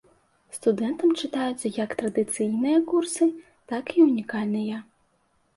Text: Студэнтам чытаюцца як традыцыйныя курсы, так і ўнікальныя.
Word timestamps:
Студэнтам 0.57 1.11
чытаюцца 1.21 1.71
як 1.83 1.93
традыцыйныя 2.01 2.79
курсы, 2.95 3.29
так 3.73 3.85
і 3.97 4.07
ўнікальныя. 4.09 4.77